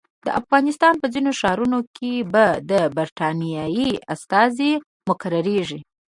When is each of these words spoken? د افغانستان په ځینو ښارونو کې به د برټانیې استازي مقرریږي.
د 0.25 0.27
افغانستان 0.41 0.93
په 1.01 1.07
ځینو 1.13 1.31
ښارونو 1.39 1.79
کې 1.95 2.13
به 2.33 2.45
د 2.71 2.73
برټانیې 2.95 3.91
استازي 4.13 4.71
مقرریږي. 5.09 5.79